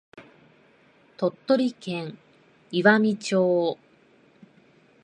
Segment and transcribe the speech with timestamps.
[1.17, 2.17] 鳥取県
[2.71, 3.77] 岩美町